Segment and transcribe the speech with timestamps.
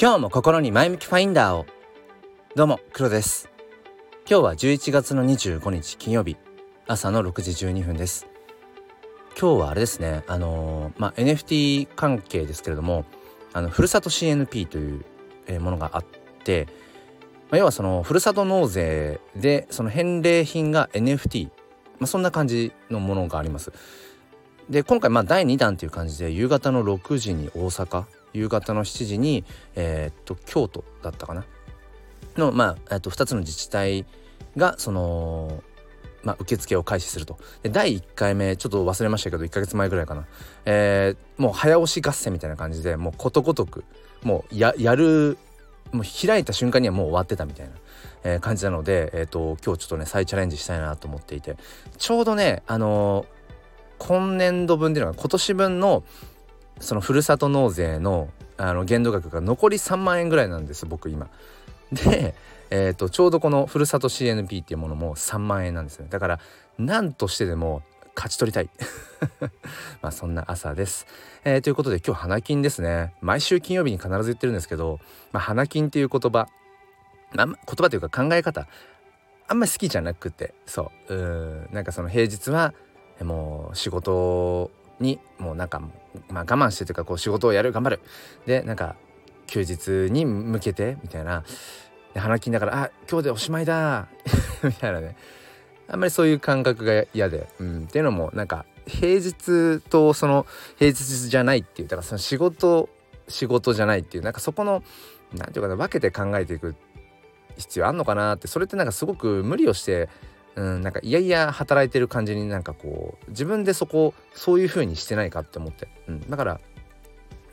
[0.00, 1.66] 今日も心に前向きファインダーを。
[2.54, 3.50] どうも黒です。
[4.30, 6.36] 今日は11月の25日金曜日。
[6.86, 8.28] 朝の6時12分です。
[9.36, 13.06] 今日はあれですねあのー、まあ NFT 関係ですけれども
[13.52, 15.00] あのふるさと CNP とい
[15.56, 16.04] うものがあっ
[16.44, 16.68] て、
[17.50, 21.46] まあ、要はそのふるさと納税でその返礼品が NFT、
[21.98, 23.72] まあ、そんな感じのものがあります。
[24.70, 28.04] で今回まあ第2弾という感じで夕方の6時に大阪
[28.38, 31.44] 夕方の7時に、えー、っと京都だったかな。
[32.36, 34.06] の、まあ、えっと2つの自治体
[34.56, 35.62] がその、
[36.22, 37.38] まあ、受付を開始すると。
[37.62, 40.26] で第1回目ちょっと忘れましたけど1ヶ月前ぐらいかな、
[40.64, 43.84] えー、もう早押し合戦みたいな感じでもうことごとく
[44.22, 45.38] もうややる
[45.92, 47.72] もう開いた瞬間にはもう終わってたみたいな、
[48.22, 51.56] えー、感じなので、えーと、今日ちょっとね再チャレンジしたいなと思っていて。
[51.96, 53.38] ちょうどねあのー
[53.98, 56.04] 今年度分っていうのは今年分の
[56.80, 61.28] そのふるさと納税のあの限度額が残り3万円ぐらいなんです僕今。
[61.92, 62.34] で、
[62.70, 66.08] えーと、ちょうどこのふるさと CNP っていうものも3万円なんですね。
[66.10, 66.40] だから
[66.76, 67.82] 何としてでも
[68.16, 68.70] 勝ち取りたい。
[70.02, 71.06] まあそんな朝です、
[71.44, 73.14] えー、ということで今日花金ですね。
[73.20, 74.98] 毎週金曜日に必ず言ってるんですけど、
[75.32, 76.48] まあ、花金っていう言葉、
[77.32, 78.66] ま、言葉というか考え方
[79.46, 82.74] あんまり好きじゃなくてそううんなんかその平日は
[83.22, 84.70] もう仕事
[85.00, 85.90] にもうなんか、ま
[86.32, 88.00] あ、我慢してというかこう仕事をやる頑張る。
[88.46, 88.96] でなんか
[89.46, 91.44] 休日に向けてみたいな。
[92.14, 94.08] で花金だからあ今日でおしまいだ。
[94.62, 95.16] みたいなね。
[95.88, 100.46] あんまりそういう感覚が嫌で、うん、っていうのもなんか平日とその
[100.78, 101.88] 平日じゃないっていう。
[101.88, 102.88] だからその仕事
[103.28, 104.24] 仕事じゃないっていう。
[104.24, 104.82] なんかそこの
[105.32, 106.74] 何て言うかな分けて考えていく
[107.56, 108.48] 必要あんのかなって。
[108.48, 110.08] それってなんかすごく無理をして
[110.58, 116.60] うん、なんかいやいや働いてる感じになんかこう自分でそこそういう風にしてないかって思って、うん、だから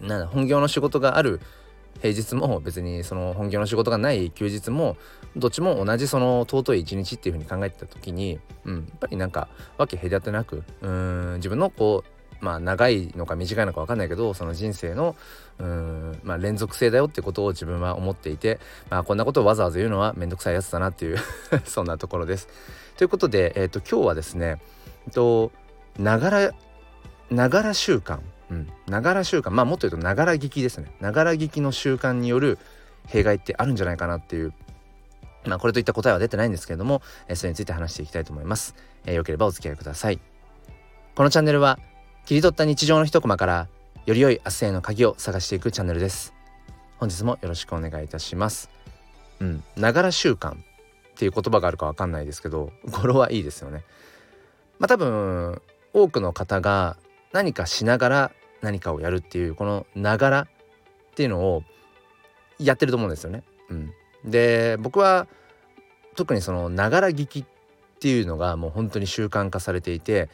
[0.00, 1.40] なんだ本業の仕事がある
[2.00, 4.96] 平日も別にその本業の仕事がない休日も
[5.36, 12.04] どっちも同じその尊い一日っていう風に考えてた時に、うん、やっぱりなんかわけ隔てなくうん自分のこ
[12.40, 15.14] うまあ長いのか短いのか分かんないけどその人生の
[15.58, 18.58] うん、まあ、連続性だよってことを自分は思っていて、
[18.90, 21.18] まあ、こんなことをわざわざ言うのは面倒くさいやつだなっていう
[21.64, 22.48] そんなところです。
[22.96, 24.60] ということで、えーと、今日はですね
[25.98, 26.52] ながら
[27.30, 28.20] ながら習慣
[28.86, 30.94] ながら習慣まあもっと言うとながら聞きですね。
[31.00, 32.58] ながら聞きの習慣による
[33.06, 34.52] 弊害ってあるんじゃないかなっていう。
[35.46, 38.74] まあこれといった答えは出てないんですけれども、えー、それについて話していきたいと思います。
[39.06, 40.20] えー、よければお付き合いください。
[41.14, 41.78] このチャンネルは
[42.26, 43.68] 切り取った日常の一コマから
[44.06, 46.34] より良い明日への鍵を探していくチャンネルです。
[46.98, 48.70] 本日もよろしくお願いいたします。
[49.40, 49.64] うん。
[49.76, 50.56] ながら習慣
[51.14, 53.84] っていう言葉があるかわかんないですけど語呂はいいですよね
[54.80, 56.96] まあ多分多くの方が
[57.32, 58.32] 何かしながら
[58.62, 60.46] 何かをやるっていうこのながらっ
[61.14, 61.62] ていうのを
[62.58, 63.44] やってると思うんですよね。
[63.70, 63.92] うん、
[64.24, 65.28] で僕は
[66.16, 67.44] 特にそのながら聞きっ
[68.00, 70.28] ていうのがもう本当に習慣化されていて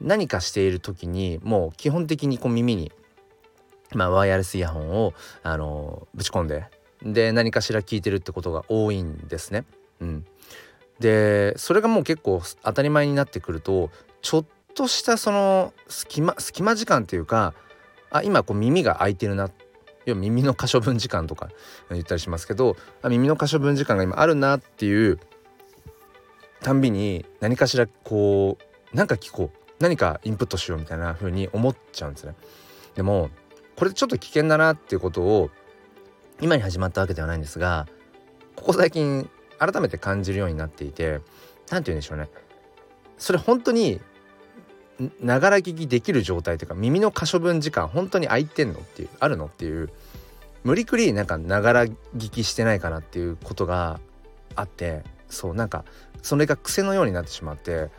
[0.00, 2.92] 何かしている時にもう基本的にこう耳に、
[3.94, 6.66] まあ、ワイヤレスイヤホンをあのぶち込んで
[7.02, 9.64] で何かしら聞いてるってことが多いんですね。
[10.00, 10.26] うん、
[11.00, 13.90] でそれがもう結構当たり前になってくると
[14.22, 17.54] ちょっとしたその隙間隙間時間っていうか
[18.10, 19.50] あ今こう耳が開いてるな
[20.04, 21.48] 要は耳の可処分時間とか
[21.90, 25.18] 言ったりしますけどあ耳の可処分時間が今あるなっていう
[26.60, 28.58] たんびに何かしらこ
[28.92, 32.34] うなんか聞こう何かインプットしようみたいな風に思っちゃうんですね。
[32.94, 33.30] でも
[33.76, 35.50] これちょっと危険だなっていうことを
[36.40, 37.86] 今に始まったわけではないんですが
[38.54, 39.28] ここ最近
[39.58, 41.20] 改めて感じるようになっていて
[41.70, 42.28] 何て言うんでしょうね。
[43.18, 44.00] それ本当に
[45.20, 49.90] ながら聞きできる状態というか耳の可処分時間本当に空いてんのっていうあるのっていう
[50.64, 51.94] 無理くりなんかながら聞
[52.30, 54.00] きしてないかなっていうことが
[54.54, 55.84] あってそうなんか
[56.22, 57.90] それが癖のようになってしまって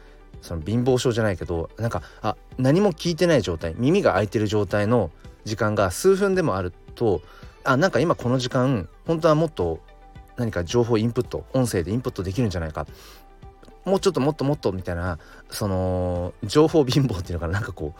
[0.41, 5.11] その貧乏症じゃないけどなんかあ何も聞いてない状態耳が開いてる状態の
[5.46, 7.22] 時間が数分でもあると
[7.64, 9.79] あなんか今この時間本当はもっと
[10.37, 12.87] 何か情報インプット音声でインプットできるんじゃないか
[13.85, 15.17] もうちょっともっともっとみたいな
[15.49, 17.93] その情報貧乏っていうのかななんかこ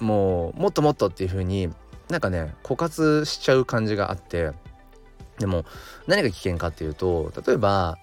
[0.00, 1.68] うもうもっともっとっていう風に
[2.08, 4.52] なんかね枯渇しちゃう感じがあって
[5.38, 5.64] でも
[6.06, 7.98] 何が危険かっていうと例えば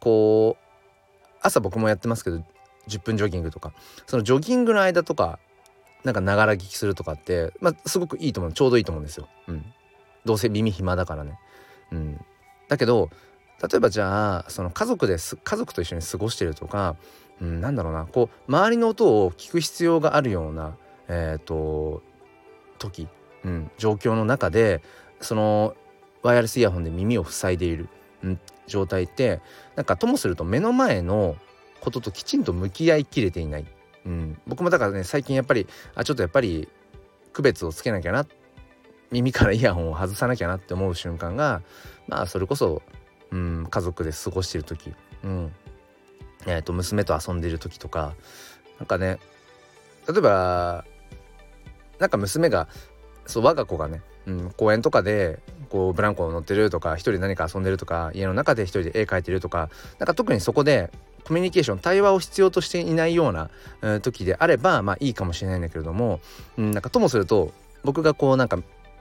[0.00, 2.42] こう朝僕もやってますけど
[2.88, 3.72] 10分ジョギングとか
[4.06, 5.38] そのジョギングの間とか
[6.04, 9.28] なんかながら聞きするとかってまあすごくいいと思うちょうどいいと思うんですよ。
[9.48, 9.64] うん、
[10.24, 11.38] どうせ耳暇だからね。
[11.92, 12.24] うん、
[12.68, 13.10] だけど
[13.62, 16.96] 例えばじゃあその家族です家族と一緒に過ごしてるとか、
[17.40, 20.76] うん、なんだろうなこう周りの音を聞く必要があるような
[21.08, 22.02] えっ、ー、と
[22.78, 23.08] 時、
[23.44, 24.82] うん、状況の中で
[25.20, 25.74] その
[26.22, 27.88] ワイヤレスイヤホンで耳を塞いでいる、
[28.22, 29.40] うん、状態って
[29.74, 31.36] なんかともすると目の前の
[31.80, 33.66] ことときちんと向き合いきれていない、
[34.04, 36.68] うん、僕もだからね最近やっぱりあちょっとやっぱり
[37.32, 38.26] 区別をつけなきゃなっ
[39.10, 41.62] 耳からイヤホンを外さなきゃなって思う瞬間が
[42.08, 42.82] まあそれこそ、
[43.30, 44.92] うん、家族で過ごしてる時、
[45.24, 45.52] うん。
[46.46, 48.14] えー、と娘と遊んでる時とか。
[48.78, 49.18] なんかね
[50.08, 50.84] 例えば
[51.98, 52.68] なんか娘が
[53.26, 60.90] そう我が子がね、うん、公園とかでこうブランコを乗ってるとか一人何か遊んでるとか家の中で一人で絵描いてるとかなんか特にそこで
[61.24, 63.50] コミュニケーション対話を必要としていないような、
[63.82, 66.20] えー、時であればまあいいかもしれないんだけれども、
[66.56, 67.52] うん、なんかともすると
[67.82, 68.58] 僕がこうなんか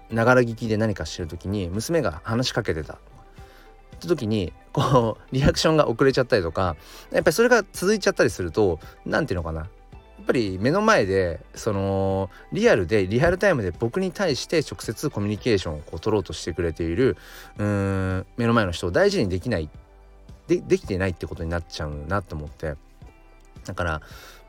[0.10, 2.94] ながら聞きで何かしてる時に娘が話しかけてた。
[2.94, 2.98] っ
[3.98, 6.75] て時にこうリアクションが遅れちゃったりとか
[7.12, 9.62] やっぱりそれが続いちゃったりすると何ていうのかな。
[9.62, 9.68] や
[10.24, 17.16] っぱり目の前でそのリアルでリアルタイムで僕に対して直接コミュニケーションをこう取ろうとしてくれている
[17.58, 19.69] うん目の前の人を大事にできない。
[20.48, 22.75] でできてないってことになっちゃうなと思って。
[23.66, 24.01] だから、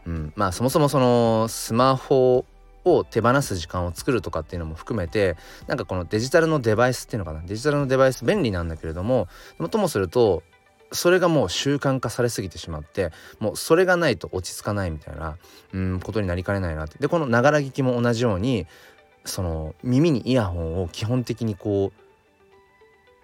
[0.06, 2.44] うん、まあそもそもそのスマホ
[2.86, 5.36] を手放す時間を作るとかっていうのも含めて
[5.66, 9.28] なんかこのデジタルのデバイスっていうのかなデジタルのデバイス便利なんだけれども
[9.70, 10.42] ともすると
[10.92, 13.10] それがもう習慣化されすぎてしまって
[13.40, 15.36] もうそれがないと落ち着かないみたいな
[15.72, 18.66] うんことになりかねないなってでこのながら聞きも同じように
[19.24, 22.06] その耳にイヤホンを基本的にこう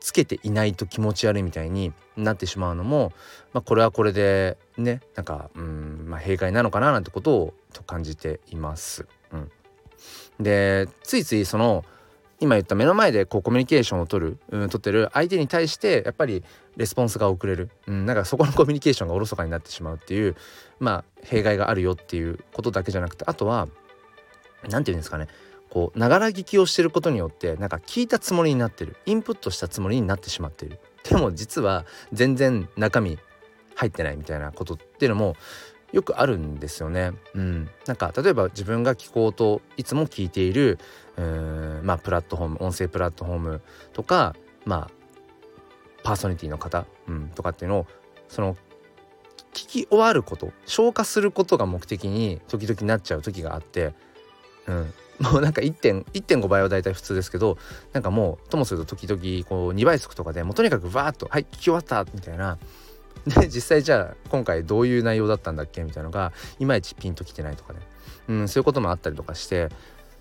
[0.01, 3.13] つけていないと気持ち悪いみたいになってしまうのも、
[3.53, 9.07] まあ、これはこれでねなんかうん、まあ、弊害なのかななんてことをと感じています。
[9.33, 9.51] うん、
[10.41, 11.85] でついついその
[12.41, 16.43] 今言った目の前でこうコミュニケーションを取る、うん、取ってる相手に対してやっぱり
[16.77, 20.35] レスポンスが遅れる、うん、なんかそこのコミュニケーションがおろそかになってしまうっていう
[20.81, 23.69] まあ弊害があるよっていうことだけじゃなくてあとは
[24.69, 25.29] 何て言うんですかね。
[25.71, 28.97] こうながら聞きをしてることによってなんか聞いたつもりになってる。
[29.07, 30.79] インプットしたつもりになってしまっている。
[31.09, 33.19] でも実は全然中身
[33.75, 35.37] 入ってないみたいなことっていうのも
[35.93, 37.13] よくあるんですよね。
[37.35, 40.79] うん、なんか例えば自分が聞こうといつも聞いている
[41.17, 43.61] うんまあプラットフォーム音声プラットフォーム
[43.93, 44.35] とか
[44.65, 44.91] まあ
[46.03, 47.87] パーソナリティの方、うん、とかっていうのを
[48.29, 48.57] その
[49.53, 53.93] 聞き終わること消化することが目的に時々なっちゃう時があって、
[54.67, 57.59] うん、もうなんか1.5倍は大体普通ですけど
[57.93, 62.59] なんかもうともすると時々こう2倍速とかでもうとにかくバーッと「はい聞き終わった」みたいな
[63.27, 67.81] で実際じゃあ今回どういう内容だったんだっけみたいなのがいまいちピンときてないとかね、
[68.29, 69.69] うん、そういうこともあったりとかして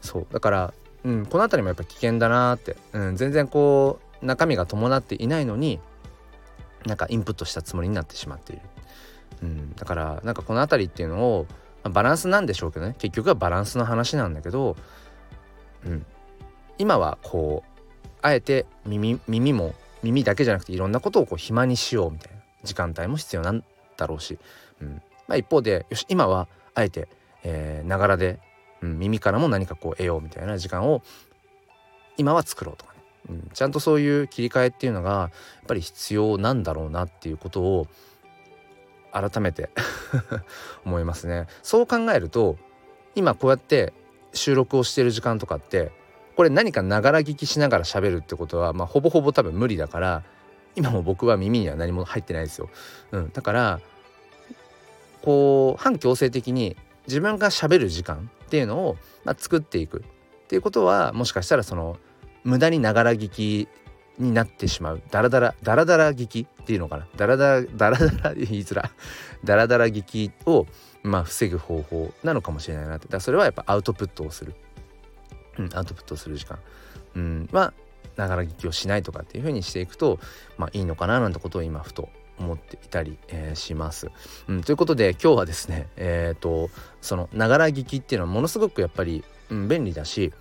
[0.01, 0.73] そうだから、
[1.03, 5.79] うん、この辺りもやっぱ危険だなって、うん、全然こう中身が伴っていないのに
[6.85, 8.61] なんかインプットしたつもりになってしまっている、
[9.43, 11.47] うん、だからなんかこの辺りっていうのを、
[11.83, 12.95] まあ、バランスなんでしょうけどね。
[12.97, 14.75] 結局はバランスの話なんだけど、
[15.85, 16.05] うん、
[16.77, 17.81] 今はこう
[18.21, 19.73] あえて耳耳も
[20.03, 22.40] 耳だけじゃなくていろんなことをこう暇にしようみたいな。
[22.63, 23.63] 時間帯も必要なん
[23.97, 24.37] だろうし、
[24.81, 25.01] うん。
[25.27, 27.07] まあ、一方でよし今はあえて
[27.85, 28.39] ながらで、
[28.81, 31.01] うん、耳からも何かこう得ようみたいな時間を
[32.17, 32.99] 今は作ろうとかね、
[33.29, 35.25] うん、ちゃんとそういう切り替えっていうのがや
[35.63, 37.87] っぱり必要なんだろうなっていうことを
[39.11, 39.69] 改めて
[40.85, 41.47] 思いますね。
[41.63, 42.57] そう考えると
[43.15, 43.93] 今こうやって
[44.33, 45.91] 収録をしてる時間とかって
[46.35, 50.23] これ何かながら聞きしながら喋るってことは、まあ、ほぼほぼ多分無理だから
[50.75, 52.69] 今も僕は耳には何も入ってないですよ。
[53.11, 53.81] うん、だから
[55.21, 56.75] こう反強制的に
[57.07, 60.03] 自分がしゃべる時間っていうのを、まあ、作っていく。
[60.03, 61.97] っていうことはもしかしたらその
[62.43, 63.69] 無駄にながら聞き
[64.19, 65.01] になってしまう。
[65.09, 67.07] ダラダラダラダラ聞きっていうのかな。
[67.15, 68.91] ダラダラダラダラ言いづら
[69.43, 70.67] ダラダラ聞きを
[71.03, 73.07] まあ防ぐ方法なのかもしれないなって。
[73.07, 74.53] だそれはやっぱアウトプットをする、
[75.57, 76.59] うん、アウトプットをする時間、
[77.15, 77.73] うん、は
[78.15, 80.19] ながら聞きをしないとかっていう風にしていくと、
[80.57, 84.09] まあ、いいのかななんてことを今ふと思っていたり、えー、します、
[84.47, 84.63] うん。
[84.63, 86.69] ということで今日はですねえっ、ー、と
[87.01, 90.33] そのながら聞きっていうのはものすごくやっぱり、うん、便利だし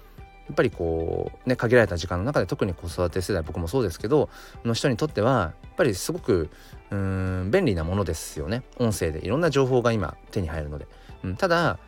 [0.50, 4.28] やっぱりこうね限られた時間の中で特に子育て世代僕もそうですけど
[4.64, 6.50] の人にとってはやっぱりすごく
[6.90, 8.62] うん便利なものですよね。
[8.78, 9.24] 音声で。
[9.24, 10.88] いろんな情報が今手に入るので、
[11.22, 11.78] うん、ただ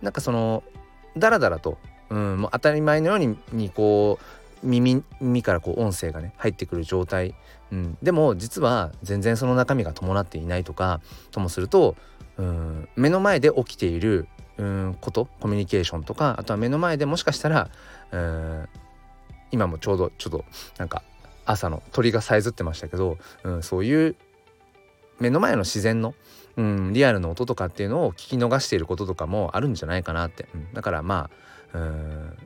[0.00, 0.62] なんかその
[1.16, 1.78] ダラダラと、
[2.10, 4.24] うん、もう当たり前のようににこう
[4.62, 7.34] 耳耳からこう音声がね入ってくる状態、
[7.72, 11.00] うん、でも実は全然その中身が伴っていないとか
[11.30, 11.96] ともすると
[12.36, 17.70] うん目の前で起きているうんことコミュニケーションとかあとは目の前でもしかしたら
[18.10, 18.68] うん
[19.50, 20.44] 今もちょうどちょっと
[20.78, 21.02] なんか
[21.46, 24.16] 朝の鳥がさえずってましたけど、うん、そういう
[25.18, 26.14] 目の前の自然の、
[26.56, 31.30] うん、リアルの音とかっていうのを聞き逃していることとかもあるんじゃないかなって、うん、だからま
[31.72, 32.38] あうん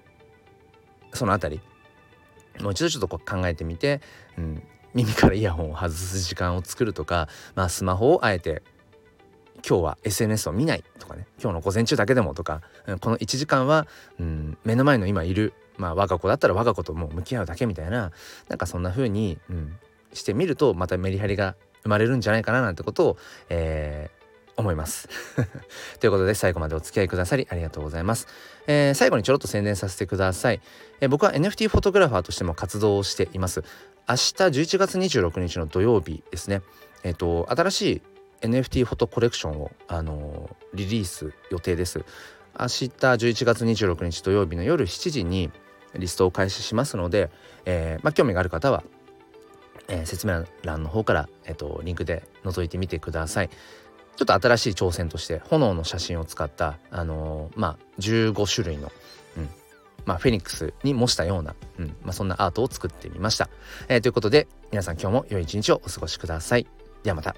[1.13, 1.63] その辺り
[2.61, 4.01] もう一度ちょっとこう考えてみて、
[4.37, 4.63] うん、
[4.95, 8.63] 耳からイヤホンを外す時間を作るとか、まあ、スマホをあえて
[9.67, 12.63] 今日は SNS を見ないとかね今日の午前中だけでもとか
[13.01, 13.87] この1時間は、
[14.19, 18.11] うん、目の前の今いる、まあ、我が子だったら我が子ともう向き合うだけみたいな
[18.49, 19.79] なんかそんな風に、うん、
[20.13, 23.17] してみるとまたメリハリが生まれるんじゃないかななんてことを、
[23.49, 24.22] えー
[24.57, 25.09] 思います。
[26.01, 28.27] ということで最後までお付き合いくださりありがとうございます、
[28.67, 30.61] えー、最後にちょろっと宣伝させてください、
[31.01, 33.63] えー、僕は NFT フォトグラファーとしても活動をしています。
[34.09, 36.63] 明日11月26日の土曜日ですね。
[37.05, 38.03] えっ、ー、と新しい
[38.43, 42.05] NFT フォトコレクションを、あのー、リリース予定です。
[42.59, 45.51] 明日11月26日土曜日の夜7時に
[45.95, 47.31] リストを開始しますので、
[47.65, 48.83] えー、まあ、興味がある方は、
[49.89, 53.51] えー、説明欄の方から、えーと、リンクで覗いてみてください。
[54.17, 58.93] ちょっと新しい挑戦として炎の写真を使った、あのー、まあ、15種類の、
[59.37, 59.49] うん
[60.05, 63.49] まあ、フェニックスに模したような、うんまあ、そんなアートを作ってみました。
[63.89, 66.67] えー、ということで皆さん今日も良い一日をお過ごしください。
[67.03, 67.35] ではまた。